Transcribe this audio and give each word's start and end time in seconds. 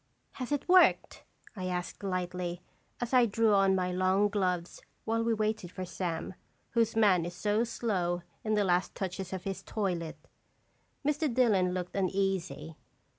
"Has 0.31 0.51
it 0.51 0.67
worked?" 0.67 1.21
I 1.55 1.67
asked, 1.67 2.01
lightly, 2.01 2.63
as 2.99 3.13
I 3.13 3.27
drew 3.27 3.53
on 3.53 3.75
my 3.75 3.91
long 3.91 4.29
gloves 4.29 4.81
while 5.05 5.23
we 5.23 5.31
waited 5.35 5.71
for 5.71 5.85
Sam, 5.85 6.33
whose 6.71 6.95
man 6.95 7.23
is 7.23 7.35
so 7.35 7.63
slow 7.63 8.23
in 8.43 8.55
the 8.55 8.63
last 8.63 8.95
touches 8.95 9.31
of 9.31 9.43
his 9.43 9.61
toilet. 9.61 10.17
Mr. 11.05 11.31
Dillon 11.31 11.75
looked 11.75 11.95
uneasy. 11.95 12.77